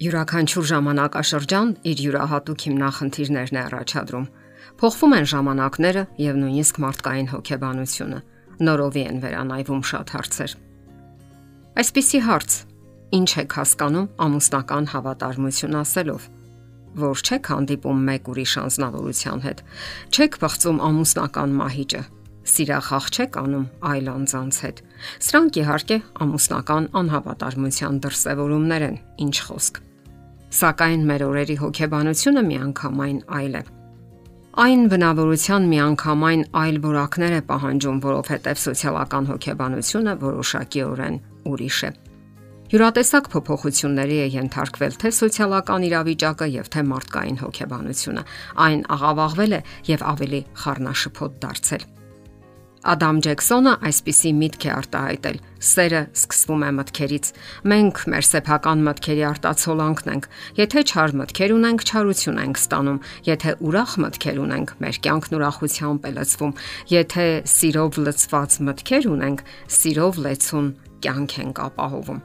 Յուրաքանչյուր 0.00 0.64
ժամանակաշրջան 0.64 1.72
իր 1.90 1.98
յուրահատուկ 2.00 2.62
հիմնախնդիրներն 2.64 3.56
է 3.56 3.60
առաջադրում։ 3.60 4.22
Փոխվում 4.80 5.14
են 5.16 5.26
ժամանակները 5.32 6.04
եւ 6.24 6.38
նույնիսկ 6.40 6.78
մարդկային 6.84 7.28
հոգեբանությունը։ 7.32 8.20
Նորովի 8.64 9.02
են 9.10 9.18
վերանայվում 9.20 9.82
շատ 9.90 10.12
հարցեր։ 10.16 10.54
Այսպիսի 11.84 12.20
հարց. 12.30 12.56
Ինչ 13.20 13.30
եք 13.44 13.58
հասկանում 13.60 14.08
ամուսնական 14.24 14.88
հավատարմություն 14.94 15.76
ասելով, 15.84 16.24
որ 17.04 17.20
չեք 17.20 17.52
հանդիպում 17.52 18.00
մեկ 18.08 18.32
ուրիշ 18.32 18.56
անznավորության 18.64 19.44
հետ, 19.44 19.62
չեք 20.16 20.40
բացում 20.40 20.80
ամուսնական 20.88 21.54
մահիճը, 21.60 22.02
սիրախախ 22.54 23.04
չեք 23.20 23.38
անում 23.44 23.68
այլ 23.90 24.10
անձանց 24.16 24.64
հետ։ 24.64 24.82
Սրանք 25.28 25.60
իհարկե 25.60 26.00
ամուսնական 26.24 26.90
անհավատարմության 27.04 28.02
դրսևորումներ 28.06 28.88
են, 28.88 29.00
ինչ 29.28 29.36
խոսք։ 29.50 29.89
Սակայն 30.50 31.02
մեր 31.06 31.22
օրերի 31.28 31.54
հոգեբանությունը 31.60 32.42
միանգամայն 32.46 33.18
այլ 33.38 33.52
է։ 33.60 33.62
Այն 34.60 34.80
բնավորության 34.90 35.68
միանգամայն 35.70 36.40
այլ 36.58 36.78
որակներ 36.86 37.36
է 37.36 37.42
պահանջում, 37.50 38.00
որովհետև 38.06 38.62
սոցիալական 38.64 39.28
հոգեբանությունը 39.30 40.14
որոշակիորեն 40.24 41.20
ուրիշ 41.50 41.78
է։ 41.86 41.90
Յուրատեսակ 42.70 43.30
փոփոխությունների 43.30 44.18
է 44.24 44.26
ենթարկվել 44.40 44.98
թե 45.02 45.14
սոցիալական 45.20 45.86
իրավիճակը 45.90 46.50
եւ 46.56 46.68
թե 46.74 46.84
մարդկային 46.90 47.40
հոգեբանությունը։ 47.46 48.26
Այն 48.66 48.84
աղավաղվել 48.98 49.56
է 49.58 49.64
եւ 49.90 50.04
ավելի 50.14 50.42
խառնաշփոթ 50.66 51.40
դարձել։ 51.46 51.88
Ադամ 52.80 53.18
Ջեքսոնը 53.20 53.72
այսպիսի 53.84 54.30
միտք 54.40 54.64
է 54.64 54.70
արտահայտել. 54.72 55.38
Սերը 55.70 56.00
սկսվում 56.16 56.62
է 56.64 56.70
մտքերից։ 56.78 57.30
Մենք 57.72 58.00
մեր 58.08 58.26
սեփական 58.30 58.84
մտքերի 58.86 59.24
արտացոլանքն 59.30 60.12
ենք։ 60.14 60.28
Եթե 60.60 60.84
չար 60.88 61.14
մտքեր 61.20 61.54
ունենք, 61.60 61.84
չարություն 61.90 62.40
ենք 62.40 62.60
ստանում։ 62.64 63.00
Եթե 63.28 63.56
ուրախ 63.68 63.96
մտքեր 64.00 64.40
ունենք, 64.48 64.72
մեր 64.80 65.00
կյանքն 65.04 65.36
ուրախությամբ 65.40 66.08
է 66.08 66.14
լցվում։ 66.16 66.54
Եթե 66.96 67.26
սիրով 67.60 68.00
լցված 68.08 68.60
մտքեր 68.70 69.10
ունենք, 69.12 69.44
սիրով 69.80 70.24
լեցուն 70.24 70.72
կյանք 71.04 71.38
ենք 71.44 71.64
ապահովում։ 71.70 72.20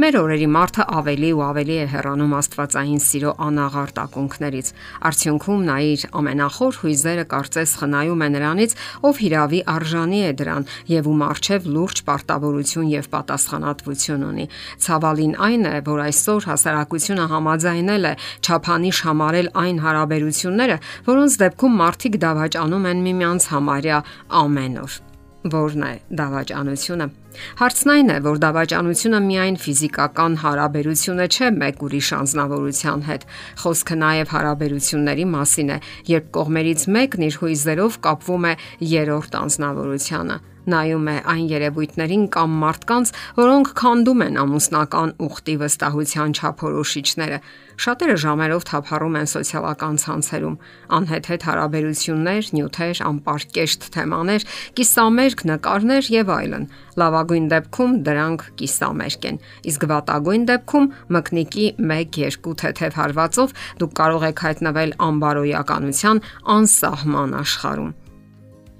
Մեր 0.00 0.16
օրերի 0.22 0.46
մարդը 0.52 0.84
ավելի 0.98 1.30
ու 1.36 1.42
ավելի 1.44 1.76
է 1.78 1.86
հեռանում 1.92 2.34
Աստվածային 2.38 3.00
սիրո 3.04 3.32
անաղարտ 3.46 3.98
ակունքներից։ 4.02 4.70
Արդյունքում 5.08 5.64
նա 5.68 5.76
իր 5.88 6.04
ամենախոր 6.20 6.78
հույզերը 6.82 7.24
կարծես 7.32 7.74
խնայում 7.80 8.24
է 8.24 8.28
նրանից, 8.34 8.76
ով 9.08 9.20
հիրավի 9.24 9.60
արժանի 9.74 10.20
է 10.28 10.30
դրան 10.40 10.68
եւ 10.92 11.10
ում 11.12 11.24
արժեվ 11.28 11.68
լուրջ 11.74 12.02
պարտավորություն 12.08 12.88
եւ 12.94 13.10
պատասխանատվություն 13.12 14.24
ունի։ 14.28 14.46
Ցավալին 14.88 15.34
այն 15.48 15.68
է, 15.68 15.74
որ 15.88 16.00
այսօր 16.08 16.48
հասարակությունը 16.52 17.26
համաձայնել 17.34 18.08
է 18.08 18.14
ճափանիշ 18.48 19.02
համարել 19.08 19.52
այն 19.64 19.82
հարաբերությունները, 19.84 20.80
որոնց 21.12 21.38
դեպքում 21.44 21.78
մարդիկ 21.82 22.22
դավաճանում 22.24 22.88
են 22.92 23.04
միմյանց 23.08 23.52
համարյա 23.52 24.00
ամեն 24.42 24.82
օր 24.86 25.07
որն 25.46 25.84
է 25.86 25.92
դավաճանությունը։ 26.18 27.06
Հարցն 27.60 27.92
այն 27.94 28.10
է, 28.10 28.16
որ 28.26 28.40
դավաճանությունը 28.42 29.20
միայն 29.28 29.58
ֆիզիկական 29.62 30.36
հարաբերությունը 30.42 31.26
չէ 31.30 31.50
մեկ 31.62 31.84
ուրիշ 31.86 32.08
անznավորության 32.18 33.04
հետ։ 33.08 33.26
Խոսքը 33.62 33.98
նաև 34.02 34.34
հարաբերությունների 34.34 35.26
մասին 35.38 35.72
է, 35.76 35.78
երբ 36.10 36.30
կողմերից 36.38 36.86
մեկն 36.98 37.26
իր 37.28 37.40
հույզերով 37.44 37.98
կապվում 38.08 38.48
է 38.48 38.54
երրորդ 38.98 39.42
անznավորությանը 39.44 40.38
նայում 40.72 41.08
է 41.08 41.16
այն 41.32 41.46
երևույթներին 41.52 42.24
կամ 42.34 42.58
մարդկանց, 42.62 43.12
որոնք 43.38 43.72
քանդում 43.78 44.24
են 44.26 44.38
ամուսնական 44.42 45.14
ուխտի 45.28 45.54
վստահության 45.62 46.36
չափորոշիչները։ 46.38 47.38
Շատերը 47.78 48.14
ժամերով 48.18 48.64
թափառում 48.68 49.16
են 49.20 49.28
սոցիալական 49.30 49.98
ցանցերում, 50.02 50.56
անհեթեթ 50.98 51.44
հարաբերություններ, 51.48 52.48
նյութեր, 52.58 53.02
անպարկեշտ 53.08 53.86
թեմաներ, 53.94 54.46
կիսամերկ 54.80 55.44
նկարներ 55.52 56.10
եւ 56.14 56.32
այլն։ 56.38 56.66
Լավագույն 56.98 57.46
դեպքում 57.54 57.94
դրանք 58.08 58.44
կիսամերկ 58.58 59.30
են, 59.30 59.40
իսկ 59.70 59.86
վատագույն 59.94 60.48
դեպքում 60.50 60.90
մկնիկի 61.14 61.70
1-2 61.78 62.58
թեթև 62.64 62.98
հարվածով 62.98 63.56
դուք 63.78 63.96
կարող 64.02 64.28
եք 64.32 64.44
հայտնվել 64.48 64.98
անբարոյականության 65.12 66.24
անսահման 66.58 67.40
աշխարհում։ 67.44 67.96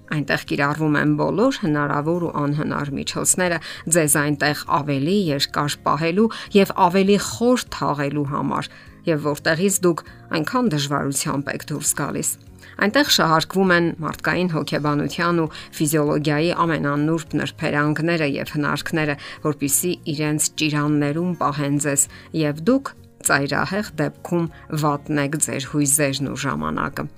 Այնտեղ 0.08 0.44
կիրառվում 0.48 0.98
են 0.98 1.14
բոլոր 1.18 1.58
հնարավոր 1.62 2.26
ու 2.28 2.34
անհնար 2.42 2.90
միջոցները 2.98 3.58
ձեզ 3.96 4.14
այնտեղ 4.22 4.62
ավելի 4.78 5.16
երկար 5.28 5.78
պահելու 5.84 6.28
եւ 6.56 6.74
ավելի 6.88 7.16
խոր 7.28 7.64
թաղելու 7.76 8.28
համար, 8.32 8.70
եւ 9.08 9.24
որտեղից 9.28 9.80
դուք 9.84 10.04
այնքան 10.38 10.70
դժվարությամբ 10.74 11.50
եք 11.54 11.66
դուրս 11.68 11.92
գալիս։ 11.98 12.30
Այնտեղ 12.78 13.08
շահարկվում 13.10 13.72
են 13.74 13.86
մարդկային 14.02 14.50
հոգեբանության 14.54 15.38
ու 15.42 15.46
ֆիզիոլոգիայի 15.78 16.50
ամենանուրբ 16.62 17.32
նրբերանգները 17.40 18.28
եւ 18.38 18.52
հնարքները, 18.54 19.16
որpիսի 19.48 19.92
իրենց 20.14 20.48
ճիրաններում 20.62 21.32
պահեն 21.42 21.78
ձեզ 21.84 22.04
եւ 22.38 22.62
դուք 22.68 22.92
ծայրահեղ 23.28 23.90
դեպքում 23.98 24.50
վատնեք 24.84 25.40
ձեր 25.48 25.70
հույզերն 25.72 26.30
ու 26.32 26.38
ժամանակը։ 26.44 27.08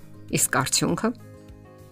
Իսկ 0.41 0.61
արդյունքը 0.65 1.11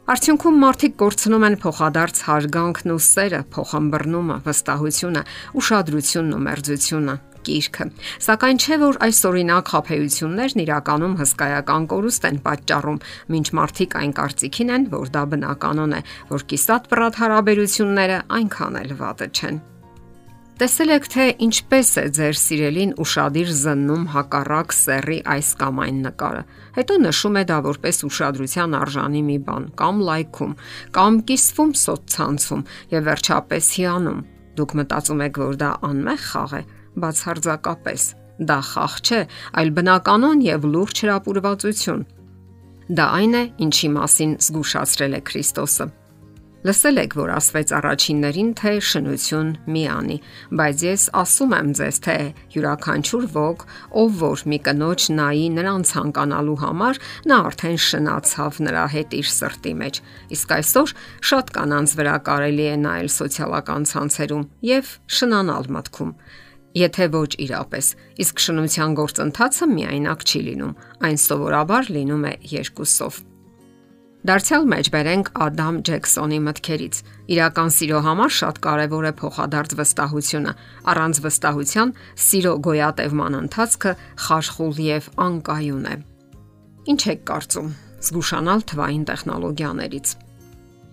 Արդյունքում 0.09 0.55
մարդիկ 0.63 0.95
կորցնում 1.03 1.43
են 1.45 1.57
փոխադարձ 1.61 2.21
հարգանքն 2.25 2.93
ու 2.95 3.03
սերը, 3.05 3.41
փոխամբռնումը, 3.53 4.39
վստահությունը, 4.47 5.23
ուշադրությունն 5.61 6.33
ու 6.33 6.41
մերձությունը 6.47 7.17
կիրքը։ 7.45 7.87
Սակայն 8.25 8.63
չէ 8.65 8.81
որ 8.87 8.99
այս 9.05 9.21
օրինակ 9.29 9.73
խափեություններն 9.75 10.65
իրականում 10.65 11.21
հսկայական 11.21 11.89
կորուստ 11.93 12.29
են 12.33 12.43
պատճառում, 12.49 13.03
ինչ 13.37 13.47
մարդիկ 13.61 13.97
այն 14.01 14.13
կարծիքին 14.17 14.77
են, 14.79 14.93
որ 14.97 15.13
դա 15.13 15.25
բնականon 15.37 15.99
է, 16.01 16.05
որ 16.33 16.51
կիսատ 16.53 16.89
պրատ 16.89 17.25
հարաբերությունները 17.29 18.23
այնքան 18.39 18.81
էլ 18.89 18.97
վատը 19.05 19.29
չեն։ 19.37 19.61
Տեսել 20.59 20.91
եք, 20.91 21.05
թե 21.15 21.25
ինչպես 21.45 21.89
է 22.01 22.03
ձեր 22.17 22.35
սիրելին 22.35 22.93
ուրشادիր 22.99 23.51
զննում 23.55 24.07
հակառակ 24.11 24.73
սեռի 24.75 25.19
այս 25.35 25.51
կամ 25.61 25.77
այն 25.85 26.01
նկարը։ 26.07 26.41
Հետո 26.79 26.97
նշում 27.05 27.39
է 27.39 27.43
դա 27.51 27.59
որպես 27.69 28.03
ուշադրության 28.09 28.75
արժանի 28.79 29.23
մի 29.29 29.37
բան, 29.47 29.69
կամ 29.79 30.01
լայքում, 30.09 30.57
կամ 30.99 31.21
կիսվում 31.31 31.75
սոցցանցում 31.83 32.65
եւ 32.97 33.07
վերջապես 33.07 33.71
հիանում։ 33.79 34.19
Դուք 34.59 34.75
մտածում 34.83 35.23
եք, 35.29 35.41
որ 35.47 35.55
դա 35.63 35.71
անմեղ 35.93 36.27
խաղ 36.27 36.57
է, 36.59 36.63
բացարձակապես։ 37.07 38.09
Դա 38.51 38.59
խաղ 38.73 38.99
չէ, 39.07 39.23
այլ 39.63 39.73
բնականon 39.79 40.43
եւ 40.43 40.69
լուրջ 40.75 41.05
հրապուրվածություն։ 41.07 42.03
Դա 42.99 43.09
այն 43.23 43.39
է, 43.39 43.47
ինչի 43.63 43.95
մասին 43.95 44.37
զգուշացրել 44.43 45.19
է 45.19 45.25
Քրիստոսը։ 45.31 45.91
Լսել 46.67 46.99
եք, 46.99 47.13
որ 47.15 47.31
ասվեց 47.37 47.71
առաջիններին, 47.77 48.49
թե 48.59 48.71
շնություն 48.83 49.51
մի 49.71 49.83
անի, 49.95 50.17
բայց 50.59 50.81
ես 50.89 51.05
ասում 51.21 51.53
եմ 51.55 51.69
ձեզ, 51.79 52.01
թե 52.03 52.17
յուրաքանչյուր 52.55 53.29
ոգ, 53.37 53.63
ով 54.03 54.17
որ 54.19 54.43
մի 54.51 54.59
կնոջ 54.67 55.07
նայի 55.15 55.45
նրան 55.55 55.87
ցանկանալու 55.93 56.57
համար, 56.65 57.01
նա 57.31 57.39
արդեն 57.47 57.79
շնացավ 57.87 58.59
նրա 58.67 58.85
հետ 58.97 59.17
իր 59.21 59.31
սրտի 59.39 59.75
մեջ։ 59.85 60.03
Իսկ 60.35 60.57
այսօր 60.59 60.97
շատ 61.31 61.55
կանանց 61.55 61.97
վրա 62.03 62.17
կարելի 62.27 62.67
է 62.67 62.77
նայել 62.83 63.11
սոցիալական 63.23 63.89
ցանցերում 63.95 64.45
եւ 64.75 64.93
շնանալ 65.15 65.73
մտքում։ 65.79 66.13
Եթե 66.79 67.05
ոչ 67.15 67.31
իրապես, 67.39 67.87
իսկ 68.27 68.43
շնության 68.45 68.99
գործընթացը 68.99 69.73
միայնակ 69.79 70.27
չի 70.27 70.41
լինում, 70.51 70.77
այն 71.07 71.19
սովորաբար 71.23 71.93
լինում 71.97 72.27
է 72.29 72.35
երկուսով։ 72.59 73.23
Դարձյալ 74.29 74.67
մեջ 74.69 74.89
բերենք 74.93 75.29
Ադամ 75.41 75.77
Ջեքսոնի 75.89 76.39
մտքերից։ 76.45 76.99
Իրական 77.33 77.71
սիրո 77.73 78.01
համար 78.05 78.35
շատ 78.39 78.61
կարևոր 78.67 79.07
է 79.09 79.13
փոխադարձ 79.23 79.73
վստահությունը։ 79.79 80.53
Առանց 80.93 81.23
վստահության 81.25 81.95
սիրո 82.29 82.55
գոյատևման 82.69 83.41
ընթացքը 83.41 83.97
խարխուլ 84.29 84.85
եւ 84.85 85.11
անկայուն 85.29 85.89
է։ 85.89 85.99
Ինչ 86.93 87.03
եք 87.17 87.27
կարծում։ 87.33 87.75
Զգուշանալ 88.05 88.69
թվային 88.69 89.09
տեխնոլոգիաներից 89.09 90.17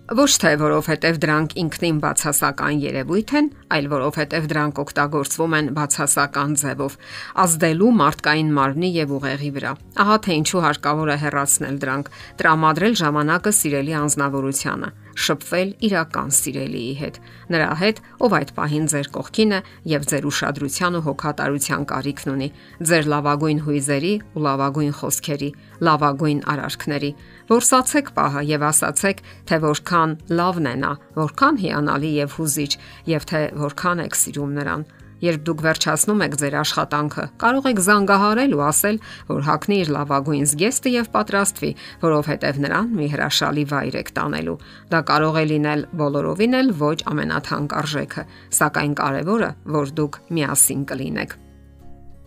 Ոչ 0.05 0.37
թե 0.37 0.49
որովհետև 0.61 1.15
դրանք 1.17 1.53
ինքնին 1.57 1.99
բացասական 2.03 2.75
երևույթ 2.77 3.31
են, 3.39 3.47
այլ 3.73 3.87
որովհետև 3.89 4.43
դրանք 4.51 4.81
օգտագործվում 4.83 5.55
են 5.57 5.71
բացասական 5.79 6.51
ձևով, 6.61 6.97
ազդելու 7.41 7.89
մարդկային 8.01 8.51
մարմնի 8.53 8.91
եւ 9.01 9.15
ուղեղի 9.17 9.49
վրա։ 9.55 9.71
Ահա 10.05 10.17
թե 10.27 10.37
ինչու 10.45 10.61
հարկավոր 10.67 11.09
է 11.09 11.17
հեռացնել 11.25 11.81
դրանք, 11.81 12.13
տրամադրել 12.37 12.99
ժամանակը 13.01 13.55
սիրելի 13.65 13.97
անznավորությանը 14.05 14.91
շփվել 15.15 15.69
իրական 15.87 16.33
սիրելիի 16.35 16.93
հետ, 16.99 17.19
նրա 17.55 17.69
հետ, 17.81 18.01
ով 18.25 18.35
այդ 18.39 18.51
պահին 18.57 18.87
ձեր 18.91 19.09
կողքին 19.15 19.55
է 19.55 19.59
եւ 19.91 20.07
ձեր 20.11 20.27
ուշադրության 20.29 20.97
ու 20.99 21.03
հոգատարության 21.05 21.85
կարիքն 21.91 22.33
ունի, 22.35 22.49
ձեր 22.89 23.09
լավագույն 23.13 23.61
հույզերի 23.65 24.13
ու 24.35 24.43
լավագույն 24.45 24.93
խոսքերի, 24.99 25.49
լավագույն 25.87 26.43
արարքների։ 26.55 27.11
Որսացեք 27.55 28.11
պահը 28.19 28.43
եւ 28.51 28.67
ասացեք, 28.69 29.23
թե 29.47 29.61
որքան 29.65 30.17
լավն 30.35 30.69
է 30.71 30.75
նա, 30.83 30.91
որքան 31.15 31.59
հիանալի 31.63 32.11
եւ 32.25 32.37
հուզիչ, 32.39 32.71
եւ 33.15 33.27
թե 33.31 33.41
որքան 33.65 34.05
եք 34.05 34.19
սիրում 34.25 34.55
նրան։ 34.59 34.87
Երբ 35.25 35.45
դուք 35.47 35.61
վերջացնում 35.65 36.23
եք 36.25 36.35
ձեր 36.41 36.55
աշխատանքը, 36.59 37.23
կարող 37.41 37.69
եք 37.71 37.79
զանգահարել 37.85 38.55
ու 38.55 38.63
ասել, 38.65 38.97
որ 39.29 39.45
հակնի 39.49 39.77
իր 39.85 39.89
լավագույն 39.95 40.49
զգեստը 40.51 40.91
եւ 40.95 41.07
պատրաստվի, 41.15 41.71
որովհետեւ 42.05 42.59
նրան 42.65 42.91
մի 42.99 43.07
հրաշալի 43.15 43.63
վայր 43.71 43.97
եք 44.01 44.11
տանելու։ 44.19 44.57
Դա 44.91 44.99
կարող 45.09 45.39
է 45.41 45.45
լինել 45.55 45.81
բոլորովին 46.01 46.59
էլ 46.59 46.69
ոչ 46.85 46.97
ամենաթանկարժեքը, 47.15 48.27
սակայն 48.59 48.93
կարևորը, 49.01 49.49
որ 49.75 49.95
դուք 49.97 50.21
միասին 50.35 50.85
կլինեք։ 50.93 51.35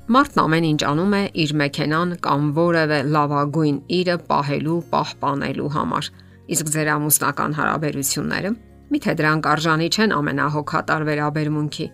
Մարդն 0.09 0.41
ամեն 0.41 0.67
ինչ 0.73 0.81
անում 0.89 1.15
է 1.19 1.23
իր 1.43 1.51
մեքենան 1.61 2.13
կամ 2.25 2.45
որևէ 2.57 2.99
լավագույն 3.13 3.81
իրը 3.93 4.15
պահելու, 4.31 4.77
պահպանելու 4.95 5.73
համար։ 5.75 6.09
Իսկ 6.49 6.71
ձեր 6.75 6.89
ամուսնական 6.95 7.57
հարաբերությունները, 7.59 8.53
միթե 8.89 9.15
դրանք 9.21 9.49
արժանի 9.53 9.89
չեն 9.93 10.15
ամենահոգատար 10.17 11.05
վերաբերմունքի։ 11.09 11.87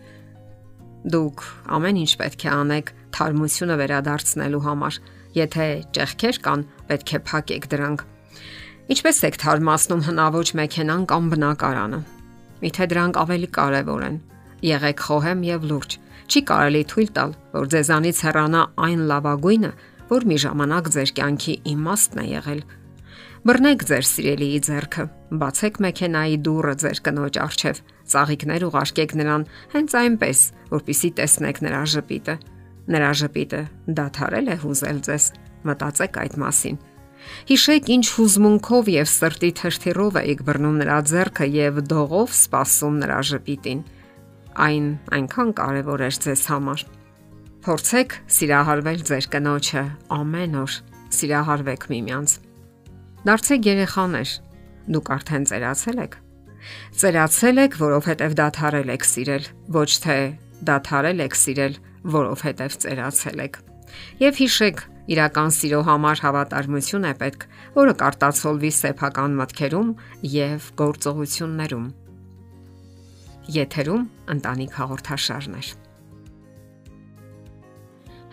Դուք 1.04 1.42
ամեն 1.76 1.98
ինչ 2.00 2.12
պետք 2.20 2.44
է 2.44 2.50
անեք 2.54 2.90
թարմությունը 3.16 3.74
վերադարձնելու 3.80 4.60
համար։ 4.64 4.98
Եթե 5.34 5.66
ճեղքեր 5.96 6.38
կան, 6.44 6.62
պետք 6.88 7.10
է 7.14 7.20
փակեք 7.28 7.66
դրանք։ 7.74 8.04
Ինչպես 8.94 9.18
եք 9.28 9.36
թարմացնում 9.44 10.04
հնաոճ 10.08 10.52
մեքենան 10.60 11.04
կամ 11.10 11.28
բնակարանը։ 11.34 12.00
Միթե 12.64 12.86
դրանք 12.94 13.20
ավելի 13.24 13.50
կարևոր 13.58 14.06
են։ 14.08 14.16
Եղեք 14.64 15.04
խոհեմ 15.04 15.44
եւ 15.44 15.68
լուրջ։ 15.74 15.98
Չի 16.24 16.40
կարելի 16.48 16.82
թույլ 16.94 17.10
տալ, 17.18 17.34
որ 17.52 17.68
ձեզանից 17.74 18.22
հեռանա 18.24 18.62
այն 18.88 19.04
լավագույնը, 19.12 19.72
որ 20.08 20.26
մի 20.30 20.38
ժամանակ 20.44 20.88
ձեր 20.94 21.12
կյանքի 21.20 21.54
իմաստն 21.74 22.24
է 22.24 22.26
եղել 22.32 22.64
Բռնեք 23.44 23.82
ձեր 23.84 24.06
սիրելիի 24.08 24.58
ձեռքը, 24.64 25.02
բացեք 25.40 25.78
մեքենայի 25.84 26.36
դուռը 26.46 26.74
ձեր 26.82 26.98
կնոջ 27.06 27.36
առջև, 27.44 27.78
ծաղիկներ 28.14 28.64
ուղարկեք 28.68 29.14
նրան 29.20 29.46
հենց 29.74 29.94
այնպես, 30.00 30.40
որpիսի 30.74 31.10
տեսնեք 31.20 31.60
նրա 31.64 31.82
ժպիտը։ 31.94 32.34
Նրա 32.94 33.10
ժպիտը 33.20 33.60
դադարել 33.98 34.50
է 34.54 34.56
հուզել 34.64 34.98
ձեզ։ 35.08 35.28
Մտածեք 35.64 36.18
այդ 36.24 36.34
մասին։ 36.44 36.76
Հիշեք, 37.48 37.86
ինչ 37.94 38.04
հուզմունքով 38.14 38.88
եւ 38.94 39.08
սրտի 39.08 39.50
թրթիրով 39.60 40.18
եք 40.20 40.42
բռնում 40.44 40.76
նրա 40.82 40.98
ձեռքը 41.08 41.46
եւ 41.54 41.80
դողով 41.88 42.34
սпасում 42.36 42.98
նրա 43.00 43.20
ժպիտին։ 43.30 43.80
Այն 44.64 44.88
այնքան 45.18 45.52
կարեւոր 45.60 46.04
է 46.04 46.10
ձեզ 46.24 46.42
համար։ 46.52 46.84
Փորձեք 47.64 48.16
սիրահարվել 48.36 49.04
ձեր 49.08 49.28
կնոջը 49.32 49.84
ամեն 50.14 50.58
օր։ 50.60 50.74
Սիրահարվեք 51.14 51.86
միմյանց։ 51.94 52.34
Դարձեք 53.24 53.68
երեխաներ, 53.70 54.30
Դուք 54.84 55.10
արդեն 55.14 55.46
ծերացել 55.50 56.00
եք։ 56.04 56.16
Ծերացել 57.00 57.60
եք, 57.64 57.76
որովհետև 57.80 58.34
դադարել 58.40 58.90
եք 58.94 59.06
սիրել, 59.08 59.46
ոչ 59.76 59.90
թե 60.04 60.16
դադարել 60.68 61.22
եք 61.24 61.38
սիրել, 61.40 61.78
որովհետև 62.14 62.76
ծերացել 62.84 63.44
եք։ 63.44 63.58
Եվ 64.24 64.40
հիշեք, 64.42 64.82
իրական 65.14 65.54
սիրո 65.54 65.80
համար 65.88 66.22
հավատարմություն 66.24 67.08
է 67.10 67.14
պետք, 67.20 67.46
որը 67.76 67.94
կարտացոլվի 68.02 68.72
սեփական 68.80 69.38
մտքերում 69.40 69.94
եւ 70.34 70.68
գործողություններում։ 70.80 71.88
Եթերում 73.60 74.04
ընտանիք 74.34 74.78
հաղորդաշարն 74.80 75.58
է։ 75.60 75.83